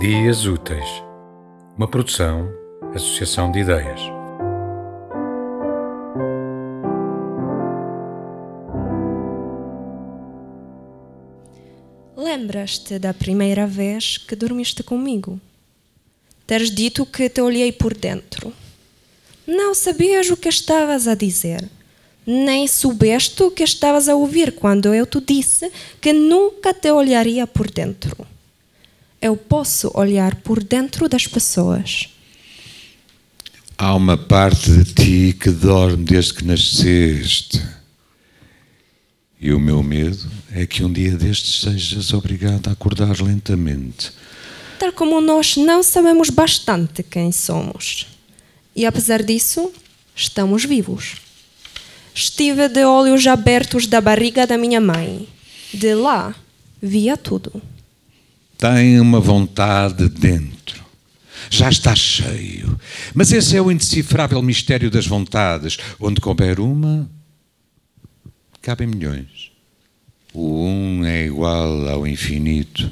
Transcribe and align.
Dias 0.00 0.46
Úteis, 0.46 0.86
uma 1.76 1.88
produção, 1.88 2.48
associação 2.94 3.50
de 3.50 3.58
ideias. 3.58 4.00
Lembras-te 12.16 13.00
da 13.00 13.12
primeira 13.12 13.66
vez 13.66 14.18
que 14.18 14.36
dormiste 14.36 14.84
comigo? 14.84 15.40
Teres 16.46 16.70
dito 16.70 17.04
que 17.04 17.28
te 17.28 17.40
olhei 17.40 17.72
por 17.72 17.92
dentro. 17.92 18.52
Não 19.44 19.74
sabias 19.74 20.30
o 20.30 20.36
que 20.36 20.48
estavas 20.48 21.08
a 21.08 21.16
dizer, 21.16 21.68
nem 22.24 22.68
soubeste 22.68 23.42
o 23.42 23.50
que 23.50 23.64
estavas 23.64 24.08
a 24.08 24.14
ouvir 24.14 24.52
quando 24.52 24.94
eu 24.94 25.04
te 25.04 25.20
disse 25.20 25.72
que 26.00 26.12
nunca 26.12 26.72
te 26.72 26.88
olharia 26.92 27.48
por 27.48 27.68
dentro 27.68 28.37
eu 29.20 29.36
posso 29.36 29.90
olhar 29.94 30.36
por 30.36 30.62
dentro 30.62 31.08
das 31.08 31.26
pessoas. 31.26 32.08
Há 33.76 33.94
uma 33.94 34.16
parte 34.16 34.70
de 34.70 34.84
ti 34.84 35.36
que 35.38 35.50
dorme 35.50 36.04
desde 36.04 36.34
que 36.34 36.44
nasceste. 36.44 37.62
E 39.40 39.52
o 39.52 39.60
meu 39.60 39.82
medo 39.82 40.28
é 40.52 40.66
que 40.66 40.82
um 40.84 40.92
dia 40.92 41.16
destes 41.16 41.60
sejas 41.60 42.12
obrigado 42.12 42.68
a 42.68 42.72
acordar 42.72 43.20
lentamente. 43.20 44.10
Tal 44.78 44.92
como 44.92 45.20
nós 45.20 45.56
não 45.56 45.82
sabemos 45.82 46.30
bastante 46.30 47.02
quem 47.02 47.30
somos. 47.30 48.06
E 48.74 48.84
apesar 48.84 49.22
disso, 49.22 49.72
estamos 50.14 50.64
vivos. 50.64 51.16
Estive 52.14 52.68
de 52.68 52.84
olhos 52.84 53.26
abertos 53.28 53.86
da 53.86 54.00
barriga 54.00 54.44
da 54.44 54.58
minha 54.58 54.80
mãe. 54.80 55.28
De 55.72 55.94
lá, 55.94 56.34
via 56.82 57.16
tudo 57.16 57.62
tem 58.58 59.00
uma 59.00 59.20
vontade 59.20 60.08
dentro. 60.08 60.84
Já 61.48 61.70
está 61.70 61.94
cheio. 61.94 62.78
Mas 63.14 63.32
esse 63.32 63.56
é 63.56 63.62
o 63.62 63.70
indecifrável 63.70 64.42
mistério 64.42 64.90
das 64.90 65.06
vontades. 65.06 65.78
Onde 65.98 66.20
couber 66.20 66.60
uma, 66.60 67.08
cabem 68.60 68.88
milhões. 68.88 69.52
O 70.34 70.64
um 70.64 71.04
é 71.04 71.26
igual 71.26 71.88
ao 71.88 72.06
infinito. 72.06 72.90